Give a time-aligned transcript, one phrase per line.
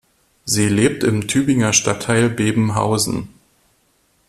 [0.45, 3.27] Sie lebt im Tübinger Stadtteil Bebenhausen.